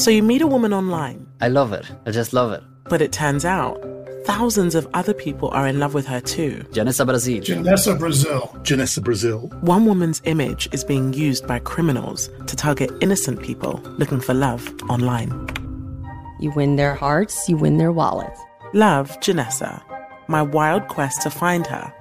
[0.00, 1.26] So you meet a woman online.
[1.42, 1.84] I love it.
[2.06, 2.62] I just love it.
[2.84, 3.78] But it turns out
[4.24, 6.64] thousands of other people are in love with her too.
[6.72, 7.42] Janessa Brazil.
[7.42, 8.40] Janessa Brazil.
[8.62, 9.40] Janessa Brazil.
[9.60, 14.72] One woman's image is being used by criminals to target innocent people looking for love
[14.88, 15.30] online.
[16.40, 18.40] You win their hearts, you win their wallets.
[18.72, 19.82] Love, Janessa.
[20.28, 21.92] My wild quest to find her.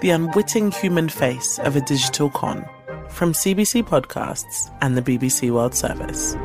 [0.00, 2.64] The unwitting human face of a digital con.
[3.08, 6.36] From CBC Podcasts and the BBC World Service.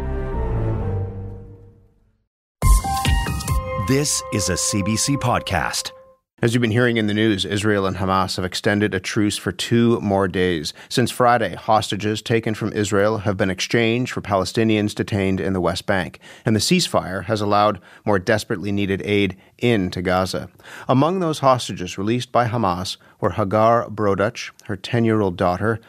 [3.88, 5.92] This is a CBC podcast.
[6.42, 9.54] As you've been hearing in the news, Israel and Hamas have extended a truce for
[9.54, 10.74] two more days.
[10.90, 15.86] Since Friday, hostages taken from Israel have been exchanged for Palestinians detained in the West
[15.86, 20.50] Bank, and the ceasefire has allowed more desperately needed aid into Gaza.
[20.90, 25.80] Among those hostages released by Hamas were Hagar Brodutch, her 10 year old daughter,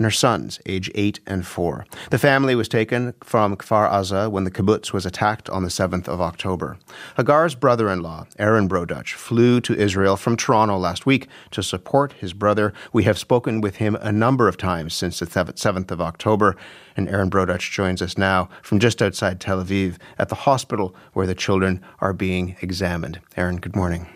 [0.00, 1.84] and her sons, age 8 and 4.
[2.08, 6.08] The family was taken from Kfar Aza when the kibbutz was attacked on the 7th
[6.08, 6.78] of October.
[7.18, 12.72] Hagar's brother-in-law, Aaron Brodutch, flew to Israel from Toronto last week to support his brother.
[12.94, 16.56] We have spoken with him a number of times since the 7th of October,
[16.96, 21.26] and Aaron Brodutch joins us now from just outside Tel Aviv at the hospital where
[21.26, 23.20] the children are being examined.
[23.36, 24.06] Aaron, good morning.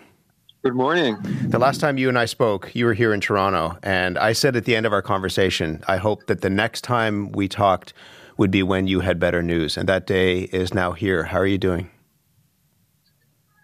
[0.65, 1.19] Good morning.
[1.21, 4.55] The last time you and I spoke, you were here in Toronto, and I said
[4.55, 7.93] at the end of our conversation, I hope that the next time we talked
[8.37, 9.77] would be when you had better news.
[9.77, 11.25] And that day is now here.
[11.25, 11.91] How are you doing?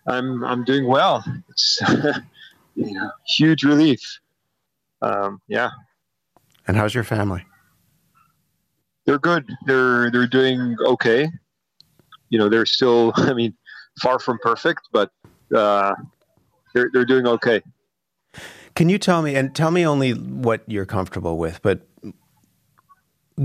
[0.06, 1.26] I'm I'm doing well.
[1.50, 1.80] It's
[2.76, 4.20] you know, huge relief.
[5.02, 5.72] Um, yeah.
[6.68, 7.44] And how's your family?
[9.08, 9.50] They're good.
[9.66, 11.32] They're they're doing okay.
[12.30, 13.12] You know, they're still.
[13.16, 13.56] I mean,
[14.00, 15.10] far from perfect, but
[15.56, 15.96] uh,
[16.74, 17.62] they're they're doing okay.
[18.76, 21.88] Can you tell me and tell me only what you're comfortable with, but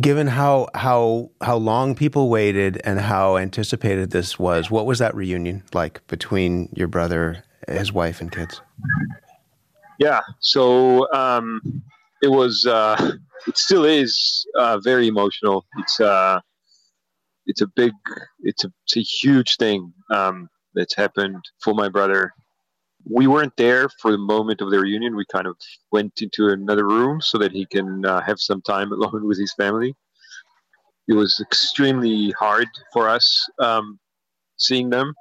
[0.01, 5.15] given how how how long people waited and how anticipated this was, what was that
[5.15, 8.61] reunion like between your brother, his wife, and kids?
[9.99, 11.83] Yeah, so um,
[12.23, 12.67] it was.
[12.67, 13.13] Uh,
[13.47, 15.65] it still is uh, very emotional.
[15.79, 16.41] It's uh,
[17.47, 17.93] it's a big,
[18.41, 22.33] it's a, it's a huge thing um, that's happened for my brother
[23.09, 25.17] we weren't there for the moment of their reunion.
[25.17, 25.57] We kind of
[25.93, 29.53] went into another room so that he can uh, have some time alone with his
[29.55, 29.95] family.
[31.09, 34.01] It was extremely hard for us um,
[34.57, 35.15] seeing them,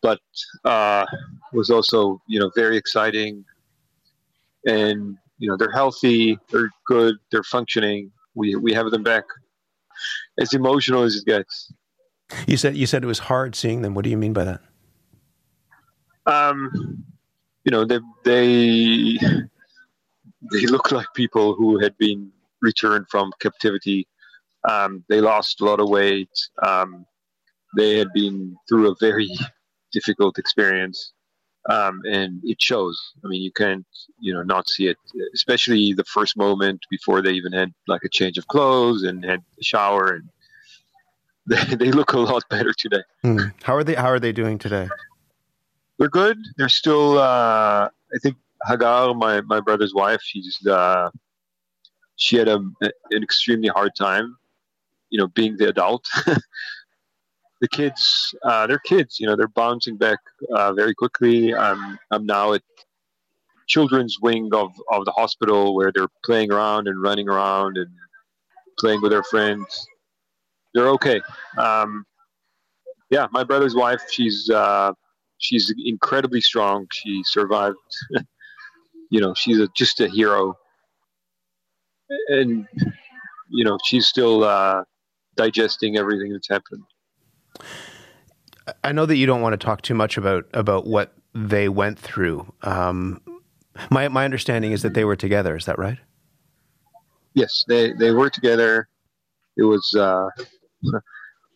[0.00, 0.20] but
[0.64, 1.04] uh,
[1.52, 3.44] was also, you know, very exciting.
[4.64, 8.10] And you know, they're healthy, they're good, they're functioning.
[8.34, 9.24] We we have them back.
[10.40, 11.70] As emotional as it gets.
[12.46, 13.92] You said you said it was hard seeing them.
[13.92, 14.62] What do you mean by that?
[16.26, 17.04] Um,
[17.64, 19.18] you know, they they
[20.50, 24.06] they look like people who had been returned from captivity.
[24.68, 26.30] Um, they lost a lot of weight.
[26.64, 27.06] Um,
[27.76, 29.30] they had been through a very
[29.92, 31.12] difficult experience,
[31.68, 33.00] um, and it shows.
[33.24, 33.86] I mean, you can't,
[34.20, 34.96] you know, not see it.
[35.34, 39.40] Especially the first moment before they even had like a change of clothes and had
[39.60, 40.28] a shower, and
[41.46, 43.02] they, they look a lot better today.
[43.24, 43.52] Mm.
[43.62, 43.94] How are they?
[43.94, 44.88] How are they doing today?
[45.98, 46.38] They're good.
[46.56, 47.18] They're still.
[47.18, 48.36] Uh, I think
[48.66, 51.10] Hagar, my my brother's wife, she's uh,
[52.16, 52.56] she had a,
[53.10, 54.36] an extremely hard time,
[55.10, 56.08] you know, being the adult.
[57.60, 59.20] the kids, uh, they're kids.
[59.20, 60.18] You know, they're bouncing back
[60.54, 61.54] uh, very quickly.
[61.54, 62.62] I'm I'm now at
[63.66, 67.88] children's wing of of the hospital where they're playing around and running around and
[68.78, 69.86] playing with their friends.
[70.74, 71.20] They're okay.
[71.58, 72.04] Um,
[73.10, 74.92] yeah, my brother's wife, she's uh,
[75.42, 76.86] she's incredibly strong.
[76.92, 77.76] She survived.
[79.10, 80.54] you know, she's a, just a hero,
[82.28, 82.66] and
[83.50, 84.82] you know, she's still uh,
[85.36, 86.84] digesting everything that's happened.
[88.82, 91.98] I know that you don't want to talk too much about about what they went
[91.98, 92.52] through.
[92.62, 93.20] Um,
[93.90, 95.56] my my understanding is that they were together.
[95.56, 95.98] Is that right?
[97.34, 98.88] Yes, they they were together.
[99.56, 100.28] It was uh,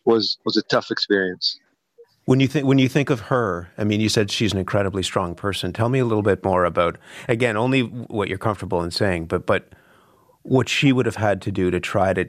[0.05, 1.59] was was a tough experience.
[2.27, 5.01] When you think when you think of her, I mean, you said she's an incredibly
[5.01, 5.71] strong person.
[5.71, 6.97] Tell me a little bit more about
[7.29, 9.69] again, only what you're comfortable in saying, but but
[10.43, 12.27] what she would have had to do to try to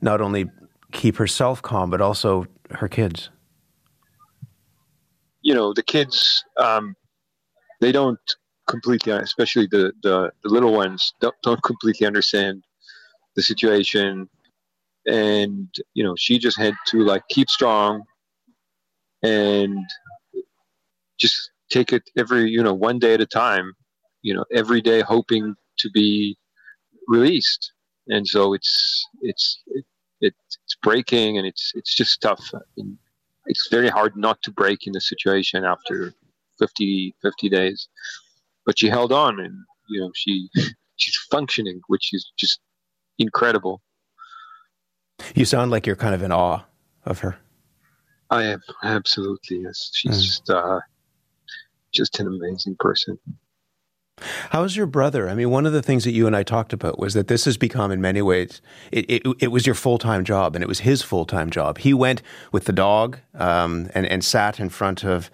[0.00, 0.50] not only
[0.92, 3.30] keep herself calm, but also her kids.
[5.42, 6.96] You know, the kids, um,
[7.80, 8.18] they don't
[8.68, 12.64] completely, especially the, the, the little ones, don't, don't completely understand
[13.36, 14.28] the situation.
[15.06, 18.02] And, you know, she just had to like keep strong,
[19.22, 19.78] and
[21.18, 23.72] just take it every you know one day at a time
[24.22, 26.36] you know every day hoping to be
[27.08, 27.72] released
[28.08, 29.62] and so it's it's
[30.20, 32.52] it, it's breaking, and it's it's just tough.
[33.46, 36.12] It's very hard not to break in the situation after
[36.58, 37.88] 50, 50 days.
[38.66, 39.54] But she held on, and
[39.88, 40.50] you know she
[40.96, 42.60] she's functioning, which is just
[43.18, 43.80] incredible.
[45.34, 46.64] You sound like you're kind of in awe
[47.04, 47.38] of her.
[48.30, 49.90] I am absolutely yes.
[49.92, 50.22] She's mm.
[50.22, 50.80] just uh,
[51.92, 53.18] just an amazing person.
[54.50, 55.28] How's your brother?
[55.28, 57.46] I mean, one of the things that you and I talked about was that this
[57.46, 58.60] has become, in many ways,
[58.92, 61.78] it, it, it was your full time job, and it was his full time job.
[61.78, 62.22] He went
[62.52, 65.30] with the dog um, and, and sat in front of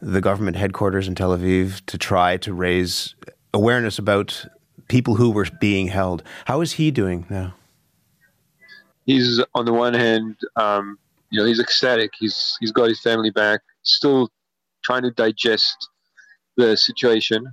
[0.00, 3.14] the government headquarters in Tel Aviv to try to raise
[3.52, 4.46] awareness about
[4.88, 6.22] people who were being held.
[6.46, 7.54] How is he doing now?
[9.06, 10.98] He's on the one hand, um,
[11.34, 12.12] you know, he's ecstatic.
[12.16, 13.60] He's he's got his family back.
[13.82, 14.30] Still
[14.84, 15.88] trying to digest
[16.56, 17.52] the situation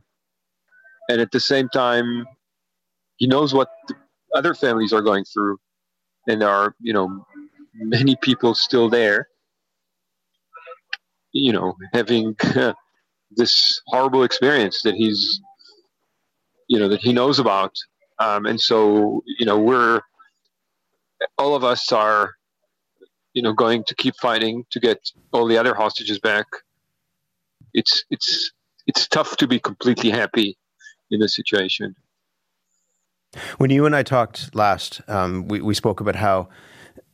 [1.10, 2.26] and at the same time
[3.18, 3.70] he knows what
[4.36, 5.58] other families are going through
[6.28, 7.26] and there are you know
[7.74, 9.28] many people still there
[11.32, 12.36] you know having
[13.32, 15.42] this horrible experience that he's
[16.68, 17.74] you know that he knows about
[18.20, 20.00] um, and so you know we're
[21.40, 22.36] all of us are
[23.34, 26.48] you know going to keep fighting to get all the other hostages back
[27.74, 28.52] it's it's
[28.88, 30.58] it's tough to be completely happy
[31.10, 31.96] in the situation.
[33.58, 36.50] When you and I talked last, um, we, we spoke about how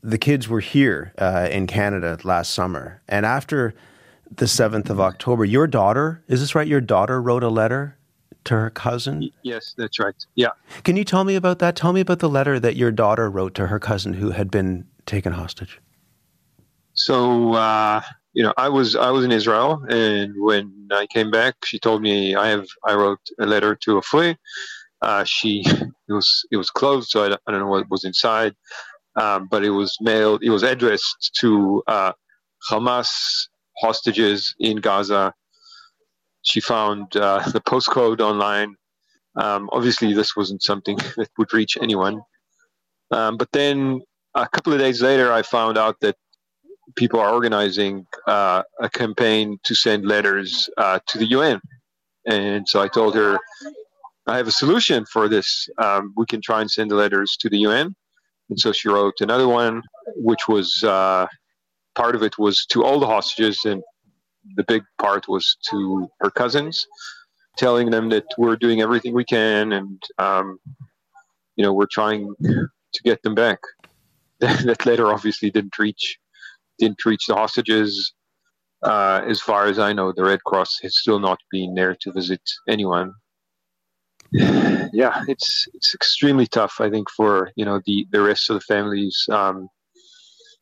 [0.01, 3.01] the kids were here uh, in Canada last summer.
[3.07, 3.75] And after
[4.35, 6.67] the 7th of October, your daughter, is this right?
[6.67, 7.97] Your daughter wrote a letter
[8.45, 9.29] to her cousin?
[9.43, 10.15] Yes, that's right.
[10.33, 10.51] Yeah.
[10.83, 11.75] Can you tell me about that?
[11.75, 14.87] Tell me about the letter that your daughter wrote to her cousin who had been
[15.05, 15.79] taken hostage.
[16.97, 18.01] So, uh,
[18.33, 22.01] you know, I was I was in Israel, and when I came back, she told
[22.01, 24.35] me I have I wrote a letter to Ofri.
[25.03, 28.55] Uh, she it was it was closed, so I, I don't know what was inside,
[29.15, 30.41] um, but it was mailed.
[30.43, 32.13] It was addressed to uh,
[32.69, 33.09] Hamas
[33.79, 35.33] hostages in Gaza.
[36.41, 38.75] She found uh, the postcode online.
[39.35, 42.21] Um, obviously, this wasn't something that would reach anyone.
[43.11, 44.01] Um, but then
[44.33, 46.15] a couple of days later, I found out that
[46.95, 51.59] people are organizing uh, a campaign to send letters uh, to the UN.
[52.25, 53.37] And so I told her,
[54.27, 55.69] I have a solution for this.
[55.77, 57.95] Um, we can try and send the letters to the UN.
[58.49, 59.81] And so she wrote another one,
[60.15, 61.27] which was uh,
[61.95, 63.81] part of it was to all the hostages, and
[64.55, 66.85] the big part was to her cousins,
[67.57, 70.59] telling them that we're doing everything we can and, um,
[71.55, 73.59] you know, we're trying to get them back.
[74.39, 76.19] that letter obviously didn't reach
[76.79, 78.13] didn't reach the hostages.
[78.83, 82.11] Uh, as far as I know, the Red Cross has still not been there to
[82.11, 83.13] visit anyone.
[84.93, 86.79] Yeah, it's it's extremely tough.
[86.79, 89.25] I think for you know the the rest of the families.
[89.29, 89.67] Um,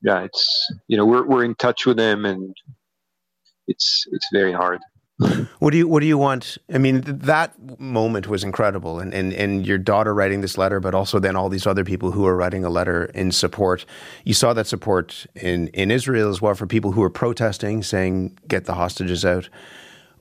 [0.01, 2.55] yeah, it's you know we're we're in touch with them, and
[3.67, 4.81] it's it's very hard.
[5.59, 6.57] What do you What do you want?
[6.73, 10.93] I mean, that moment was incredible, and, and and your daughter writing this letter, but
[10.93, 13.85] also then all these other people who are writing a letter in support.
[14.25, 18.37] You saw that support in in Israel as well for people who are protesting, saying
[18.49, 19.47] get the hostages out.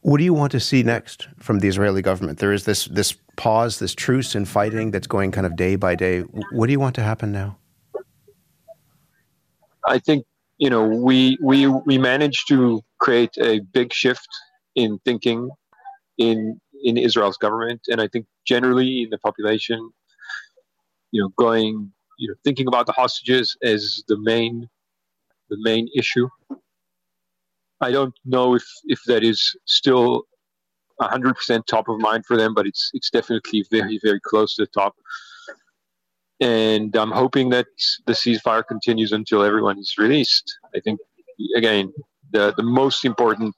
[0.03, 2.39] What do you want to see next from the Israeli government?
[2.39, 5.97] There is this this pause, this truce in fighting that's going kind of day by
[5.97, 6.21] day.
[6.53, 7.57] What do you want to happen now?
[9.89, 10.25] I think
[10.59, 14.29] you know we we we managed to create a big shift
[14.75, 15.51] in thinking
[16.19, 19.91] in in Israel's government, and I think generally in the population,
[21.13, 24.69] you know, going you know thinking about the hostages as the main
[25.51, 26.29] the main issue.
[27.81, 30.25] I don't know if if that is still
[31.01, 34.63] hundred percent top of mind for them, but it's it's definitely very very close to
[34.63, 34.95] the top.
[36.41, 37.67] And I'm hoping that
[38.07, 40.59] the ceasefire continues until everyone is released.
[40.75, 41.01] I think
[41.57, 41.93] again
[42.33, 43.55] the the most important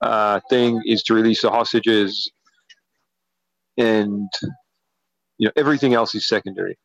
[0.00, 2.30] uh, thing is to release the hostages,
[3.76, 4.28] and
[5.38, 6.78] you know everything else is secondary.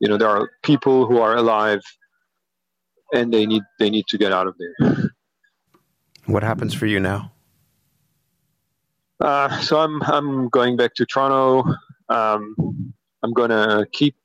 [0.00, 1.82] You know there are people who are alive,
[3.12, 5.12] and they need they need to get out of there.
[6.26, 7.32] What happens for you now?
[9.20, 11.64] Uh, so I'm I'm going back to Toronto.
[12.08, 14.16] Um, I'm going to keep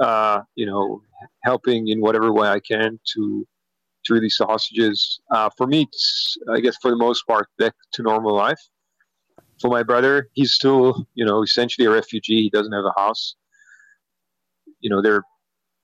[0.00, 1.02] uh, you know
[1.42, 3.46] helping in whatever way I can to
[4.08, 5.20] to release the hostages.
[5.30, 8.60] Uh, for me, it's, I guess for the most part, back to normal life.
[9.60, 12.42] For my brother, he's still, you know, essentially a refugee.
[12.42, 13.36] He doesn't have a house.
[14.80, 15.22] You know, they're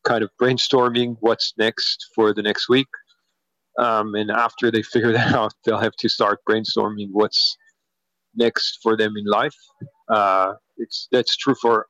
[0.04, 2.86] kind of brainstorming what's next for the next week.
[3.78, 7.56] Um, and after they figure that out, they'll have to start brainstorming what's
[8.34, 9.56] next for them in life.
[10.08, 11.86] Uh, it's that's true for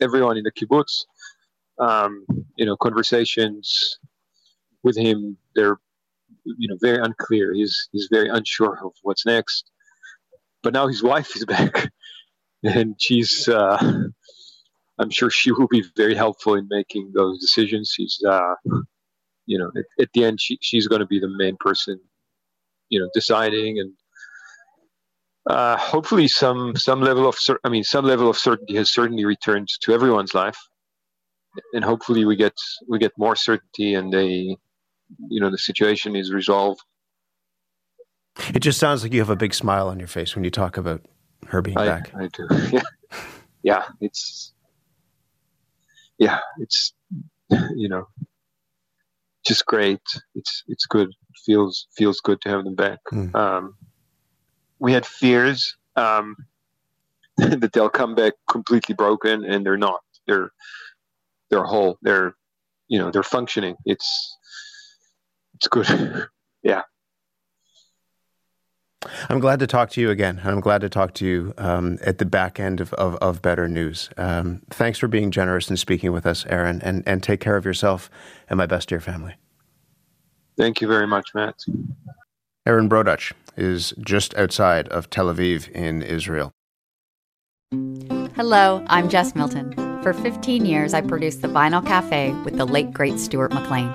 [0.00, 1.04] everyone in the kibbutz.
[1.78, 2.24] Um,
[2.56, 3.98] you know, conversations
[4.88, 5.78] with him, they're
[6.44, 7.52] you know very unclear.
[7.52, 9.70] He's he's very unsure of what's next.
[10.62, 11.90] But now his wife is back,
[12.64, 13.48] and she's.
[13.48, 14.08] Uh,
[15.00, 17.92] I'm sure she will be very helpful in making those decisions.
[17.94, 18.54] She's, uh,
[19.46, 22.00] you know, at, at, the end, she, she's going to be the main person,
[22.88, 23.92] you know, deciding and
[25.48, 29.68] uh, hopefully some some level of I mean some level of certainty has certainly returned
[29.82, 30.58] to everyone's life,
[31.72, 32.52] and hopefully we get
[32.86, 34.56] we get more certainty and they
[35.28, 36.80] you know the situation is resolved.
[38.54, 40.76] It just sounds like you have a big smile on your face when you talk
[40.76, 41.02] about
[41.48, 42.12] her being I, back.
[42.14, 42.48] I do.
[42.72, 42.82] Yeah,
[43.62, 43.84] yeah.
[44.00, 44.52] It's
[46.18, 46.38] yeah.
[46.58, 46.94] It's
[47.50, 48.06] you know
[49.46, 50.00] just great.
[50.34, 51.08] It's it's good.
[51.08, 52.98] It feels feels good to have them back.
[53.12, 53.34] Mm.
[53.34, 53.74] Um,
[54.78, 56.36] we had fears um,
[57.36, 60.00] that they'll come back completely broken, and they're not.
[60.26, 60.52] They're
[61.50, 61.98] they're whole.
[62.02, 62.34] They're
[62.88, 63.76] you know they're functioning.
[63.84, 64.37] It's
[65.58, 66.28] it's good.
[66.62, 66.82] yeah.
[69.28, 70.40] I'm glad to talk to you again.
[70.44, 73.68] I'm glad to talk to you um, at the back end of, of, of better
[73.68, 74.10] news.
[74.16, 77.64] Um, thanks for being generous and speaking with us, Aaron, and, and take care of
[77.64, 78.10] yourself
[78.48, 79.34] and my best to your family.
[80.56, 81.56] Thank you very much, Matt.
[82.66, 86.52] Aaron Brodutch is just outside of Tel Aviv in Israel.
[88.34, 89.72] Hello, I'm Jess Milton.
[90.02, 93.94] For 15 years, I produced The Vinyl Cafe with the late, great Stuart McLean.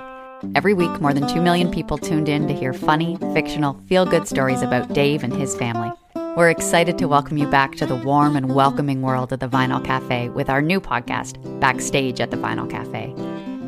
[0.54, 4.28] Every week, more than 2 million people tuned in to hear funny, fictional, feel good
[4.28, 5.90] stories about Dave and his family.
[6.36, 9.84] We're excited to welcome you back to the warm and welcoming world of the Vinyl
[9.84, 13.14] Cafe with our new podcast, Backstage at the Vinyl Cafe.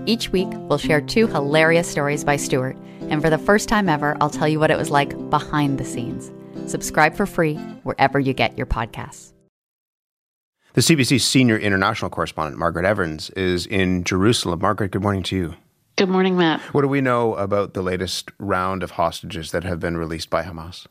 [0.07, 4.17] Each week, we'll share two hilarious stories by Stuart, and for the first time ever,
[4.21, 6.31] I'll tell you what it was like behind the scenes.
[6.71, 9.33] Subscribe for free wherever you get your podcasts.
[10.75, 14.61] The CBC senior international correspondent, Margaret Evans, is in Jerusalem.
[14.61, 15.55] Margaret, good morning to you.
[15.97, 16.61] Good morning, Matt.
[16.75, 20.43] What do we know about the latest round of hostages that have been released by
[20.43, 20.87] Hamas?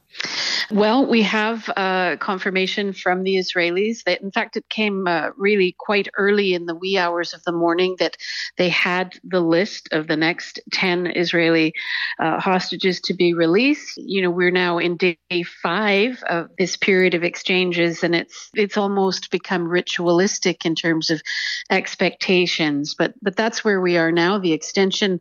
[0.72, 5.76] Well, we have uh, confirmation from the Israelis that, in fact, it came uh, really
[5.78, 8.18] quite early in the wee hours of the morning that
[8.58, 11.74] they had the list of the next 10 Israeli
[12.20, 13.98] uh, hostages to be released.
[13.98, 15.18] You know, we're now in day
[15.62, 21.22] five of this period of exchanges, and it's it's almost become ritualistic in terms of
[21.70, 22.96] expectations.
[22.98, 24.40] But but that's where we are now.
[24.40, 25.20] The extension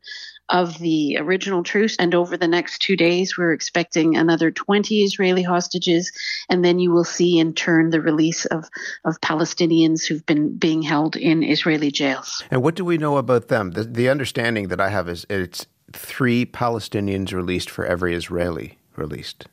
[0.49, 1.97] of the original truce.
[1.97, 6.13] And over the next two days, we're expecting another 20 Israeli hostages.
[6.49, 8.69] And then you will see in turn the release of,
[9.05, 12.43] of Palestinians who've been being held in Israeli jails.
[12.51, 13.73] And what do we know about them?
[13.73, 19.47] The, the understanding that I have is it's three Palestinians released for every Israeli released.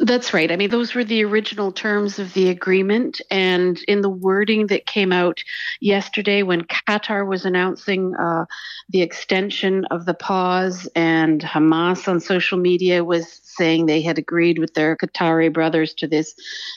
[0.00, 0.50] That's right.
[0.52, 3.20] I mean, those were the original terms of the agreement.
[3.30, 5.42] And in the wording that came out
[5.80, 8.44] yesterday when Qatar was announcing uh,
[8.90, 14.58] the extension of the pause, and Hamas on social media was saying they had agreed
[14.58, 16.34] with their Qatari brothers to this,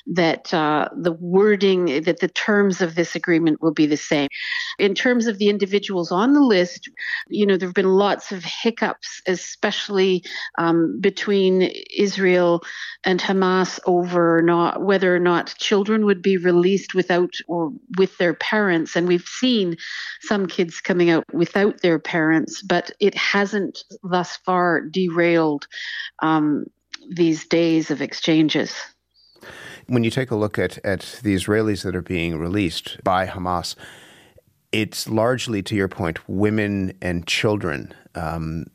[0.07, 4.27] that uh, the wording, that the terms of this agreement will be the same.
[4.77, 6.89] In terms of the individuals on the list,
[7.29, 10.23] you know, there have been lots of hiccups, especially
[10.57, 12.61] um, between Israel
[13.05, 18.33] and Hamas over not whether or not children would be released without or with their
[18.33, 18.95] parents.
[18.95, 19.77] And we've seen
[20.21, 25.67] some kids coming out without their parents, but it hasn't thus far derailed
[26.21, 26.65] um,
[27.09, 28.73] these days of exchanges.
[29.87, 33.75] When you take a look at, at the Israelis that are being released by Hamas,
[34.71, 37.93] it's largely, to your point, women and children.
[38.15, 38.65] Um,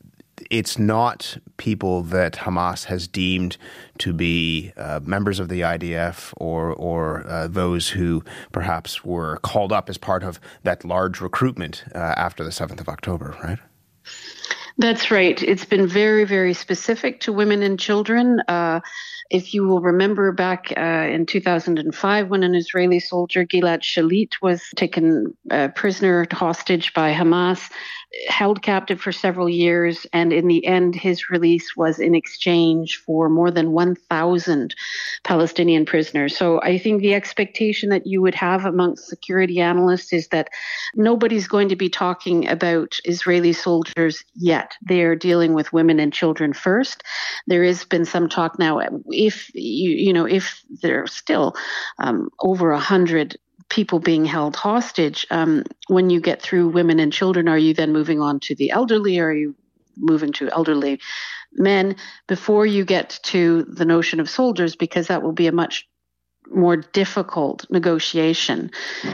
[0.49, 3.57] it's not people that Hamas has deemed
[3.99, 9.71] to be uh, members of the IDF or or uh, those who perhaps were called
[9.71, 13.59] up as part of that large recruitment uh, after the seventh of October, right?
[14.79, 15.41] That's right.
[15.41, 18.41] It's been very, very specific to women and children.
[18.47, 18.81] Uh,
[19.29, 24.63] if you will remember back uh, in 2005, when an Israeli soldier, Gilad Shalit, was
[24.75, 27.69] taken uh, prisoner hostage by Hamas,
[28.27, 33.29] held captive for several years, and in the end, his release was in exchange for
[33.29, 34.75] more than 1,000
[35.23, 36.37] Palestinian prisoners.
[36.37, 40.49] So I think the expectation that you would have amongst security analysts is that
[40.95, 44.73] nobody's going to be talking about Israeli soldiers yet.
[44.87, 47.03] They are dealing with women and children first.
[47.47, 48.79] There has been some talk now.
[49.09, 51.55] If you you know if there are still
[51.99, 53.37] um, over a hundred
[53.69, 55.25] people being held hostage.
[55.29, 58.71] Um, when you get through women and children, are you then moving on to the
[58.71, 59.19] elderly?
[59.19, 59.55] Or are you
[59.97, 60.99] moving to elderly
[61.53, 61.95] men
[62.27, 64.75] before you get to the notion of soldiers?
[64.75, 65.87] Because that will be a much
[66.51, 68.71] more difficult negotiation.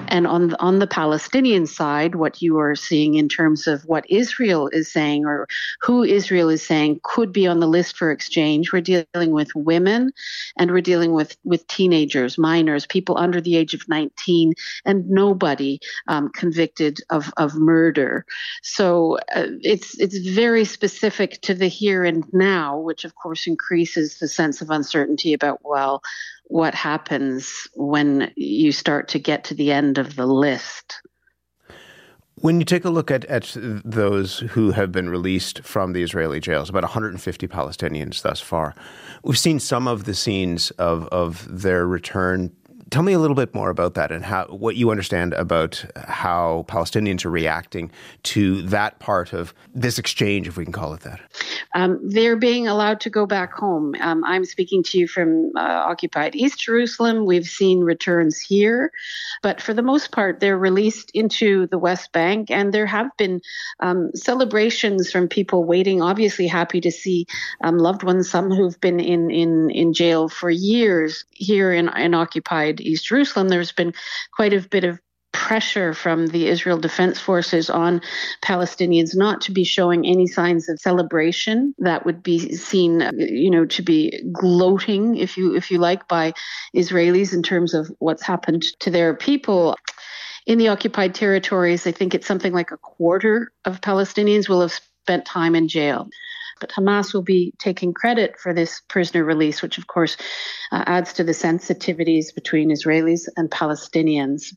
[0.07, 4.05] And on the, on the Palestinian side, what you are seeing in terms of what
[4.09, 5.47] Israel is saying or
[5.81, 10.11] who Israel is saying could be on the list for exchange, we're dealing with women
[10.57, 14.53] and we're dealing with, with teenagers, minors, people under the age of 19,
[14.85, 18.25] and nobody um, convicted of, of murder.
[18.61, 24.19] So uh, it's it's very specific to the here and now, which of course increases
[24.19, 26.01] the sense of uncertainty about well
[26.45, 31.01] what happens when you start to get to the end of the list.
[32.35, 36.39] When you take a look at, at those who have been released from the Israeli
[36.39, 38.75] jails, about 150 Palestinians thus far,
[39.23, 42.51] we've seen some of the scenes of, of their return
[42.93, 46.63] Tell me a little bit more about that and how what you understand about how
[46.67, 47.89] Palestinians are reacting
[48.21, 51.19] to that part of this exchange, if we can call it that.
[51.73, 53.95] Um, they're being allowed to go back home.
[53.99, 57.25] Um, I'm speaking to you from uh, occupied East Jerusalem.
[57.25, 58.91] We've seen returns here,
[59.41, 63.41] but for the most part, they're released into the West Bank, and there have been
[63.79, 67.25] um, celebrations from people waiting, obviously happy to see
[67.63, 72.13] um, loved ones, some who've been in, in, in jail for years here in, in
[72.13, 73.93] occupied East Jerusalem, there's been
[74.35, 74.99] quite a bit of
[75.33, 78.01] pressure from the Israel Defense Forces on
[78.41, 83.65] Palestinians not to be showing any signs of celebration that would be seen you know
[83.65, 86.33] to be gloating if you if you like by
[86.75, 89.75] Israelis in terms of what's happened to their people.
[90.45, 94.79] In the occupied territories I think it's something like a quarter of Palestinians will have
[95.03, 96.07] spent time in jail
[96.59, 100.17] but Hamas will be taking credit for this prisoner release, which of course
[100.71, 104.53] uh, adds to the sensitivities between Israelis and Palestinians.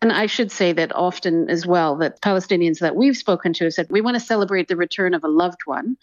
[0.00, 3.74] And I should say that often as well, that Palestinians that we've spoken to have
[3.74, 5.96] said, we want to celebrate the return of a loved one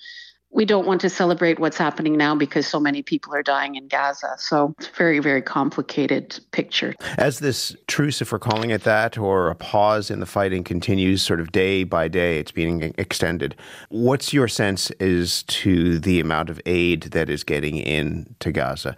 [0.56, 3.90] we don't want to celebrate what's happening now because so many people are dying in
[3.90, 4.36] Gaza.
[4.38, 6.96] So it's a very, very complicated picture.
[7.18, 11.22] As this truce, if we're calling it that, or a pause in the fighting continues
[11.22, 13.56] sort of day by day, it's being extended.
[13.90, 18.96] What's your sense as to the amount of aid that is getting into Gaza?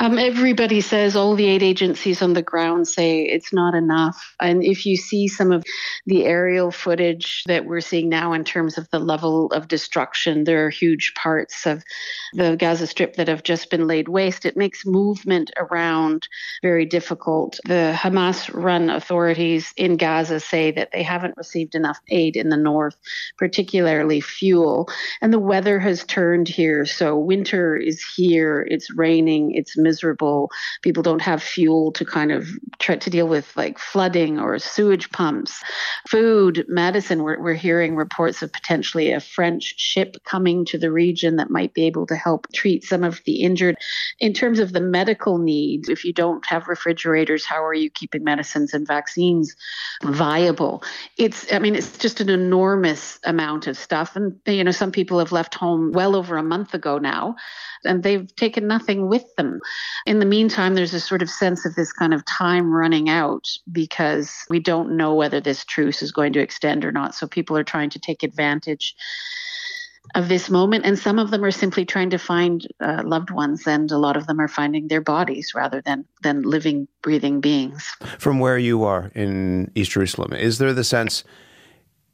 [0.00, 4.34] Um, everybody says, all the aid agencies on the ground say it's not enough.
[4.40, 5.64] And if you see some of
[6.06, 10.66] the aerial footage that we're seeing now in terms of the level of destruction, there
[10.66, 11.84] are huge parts of
[12.32, 14.44] the Gaza Strip that have just been laid waste.
[14.44, 16.28] It makes movement around
[16.62, 17.58] very difficult.
[17.64, 22.56] The Hamas run authorities in Gaza say that they haven't received enough aid in the
[22.56, 22.96] north,
[23.38, 24.88] particularly fuel.
[25.20, 26.86] And the weather has turned here.
[26.86, 30.50] So winter is here, it's raining, it's miserable.
[30.82, 35.10] People don't have fuel to kind of try to deal with like flooding or sewage
[35.10, 35.62] pumps.
[36.08, 41.36] Food, medicine, we're, we're hearing reports of potentially a French ship coming to the region
[41.36, 43.76] that might be able to help treat some of the injured.
[44.20, 48.24] In terms of the medical needs, if you don't have refrigerators, how are you keeping
[48.24, 49.54] medicines and vaccines
[50.02, 50.82] viable?
[51.16, 54.16] It's, I mean, it's just an enormous amount of stuff.
[54.16, 57.36] And, you know, some people have left home well over a month ago now
[57.84, 59.60] and they've taken nothing with them.
[60.06, 63.48] In the meantime, there's a sort of sense of this kind of time running out
[63.70, 67.14] because we don't know whether this truce is going to extend or not.
[67.14, 68.94] So people are trying to take advantage
[70.14, 73.66] of this moment and some of them are simply trying to find uh, loved ones
[73.66, 77.96] and a lot of them are finding their bodies rather than than living breathing beings
[78.18, 81.24] from where you are in east jerusalem is there the sense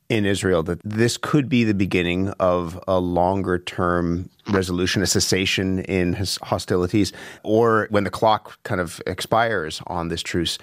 [0.08, 5.80] in Israel that this could be the beginning of a longer term resolution, a cessation
[5.80, 10.58] in hostilities, or when the clock kind of expires on this truce,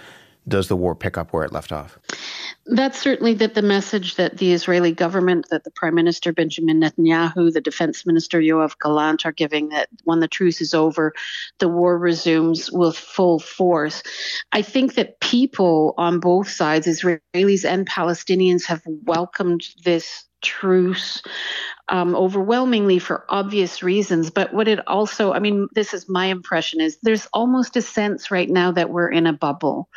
[0.48, 1.98] does the war pick up where it left off?
[2.68, 7.54] That's certainly that the message that the Israeli government, that the Prime Minister Benjamin Netanyahu,
[7.54, 11.14] the Defense Minister Yoav Gallant are giving that when the truce is over,
[11.60, 14.02] the war resumes with full force.
[14.52, 21.24] I think that people on both sides, Israelis and Palestinians, have welcomed this truce
[21.90, 24.30] um, overwhelmingly for obvious reasons.
[24.30, 28.32] But what it also, I mean, this is my impression, is there's almost a sense
[28.32, 29.90] right now that we're in a bubble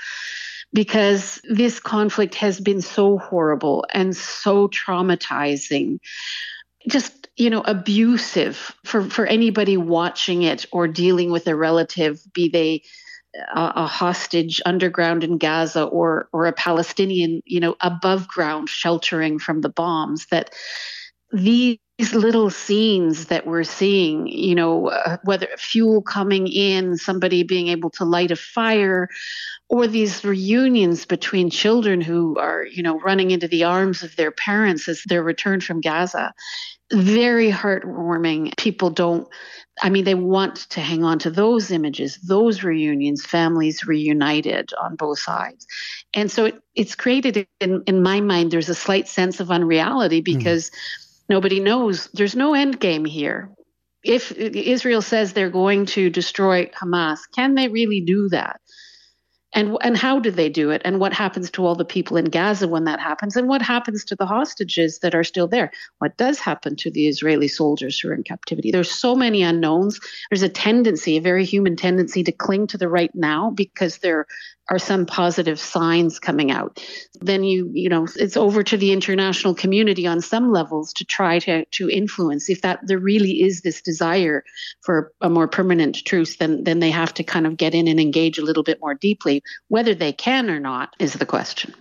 [0.73, 5.99] because this conflict has been so horrible and so traumatizing.
[6.87, 12.49] Just, you know, abusive for, for anybody watching it or dealing with a relative, be
[12.49, 12.83] they
[13.55, 19.39] a, a, hostage underground in Gaza or or a Palestinian, you know, above ground sheltering
[19.39, 20.51] from the bombs that
[21.33, 21.79] these
[22.13, 27.91] little scenes that we're seeing, you know, uh, whether fuel coming in, somebody being able
[27.91, 29.09] to light a fire,
[29.69, 34.31] or these reunions between children who are, you know, running into the arms of their
[34.31, 36.33] parents as they're returned from Gaza.
[36.91, 38.57] Very heartwarming.
[38.57, 39.29] People don't,
[39.83, 44.97] I mean, they want to hang on to those images, those reunions, families reunited on
[44.97, 45.67] both sides.
[46.15, 50.21] And so it, it's created, in, in my mind, there's a slight sense of unreality
[50.21, 50.39] hmm.
[50.39, 50.71] because.
[50.71, 52.09] Mm Nobody knows.
[52.15, 53.51] There's no end game here.
[54.05, 58.61] If Israel says they're going to destroy Hamas, can they really do that?
[59.55, 60.83] And, and how do they do it?
[60.85, 63.35] And what happens to all the people in Gaza when that happens?
[63.35, 65.73] And what happens to the hostages that are still there?
[65.99, 68.71] What does happen to the Israeli soldiers who are in captivity?
[68.71, 70.01] There's so many unknowns.
[70.31, 74.27] There's a tendency, a very human tendency, to cling to the right now because there
[74.69, 76.83] are some positive signs coming out.
[77.21, 81.39] Then you you know it's over to the international community on some levels to try
[81.41, 82.49] to to influence.
[82.49, 84.45] If that there really is this desire
[84.83, 87.99] for a more permanent truce then then they have to kind of get in and
[87.99, 89.43] engage a little bit more deeply.
[89.69, 91.75] Whether they can or not is the question.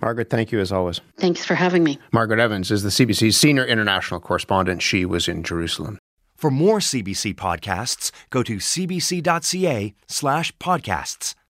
[0.00, 1.00] Margaret thank you as always.
[1.16, 1.98] Thanks for having me.
[2.12, 4.82] Margaret evans is the cbc's senior international correspondent.
[4.82, 5.98] She was in jerusalem.
[6.36, 11.34] For more cbc podcasts go to cbc.ca slash podcasts